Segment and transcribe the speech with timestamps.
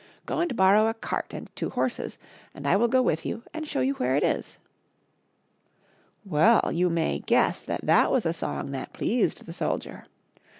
[0.25, 2.17] Go and borrow a cart and two horses,
[2.55, 4.57] and I will go with you and show you where it is."
[6.25, 10.05] Well, you may guess that that was a song that pleased the soldier.